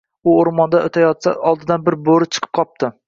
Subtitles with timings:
[0.29, 2.91] U oʻrmondan oʻtayotsa, oldidan bir Boʻri chiqib qolibdi